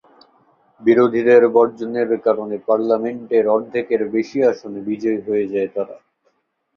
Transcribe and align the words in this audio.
বিরোধীদের 0.81 1.41
বর্জনের 1.55 2.09
কারণে 2.25 2.55
পার্লামেন্টের 2.67 3.45
অর্ধেকের 3.47 4.01
বেশি 4.15 4.39
আসনে 4.51 4.79
বিজয়ী 4.89 5.19
হয়ে 5.27 5.45
যায় 5.47 5.69
তারা। 5.75 5.95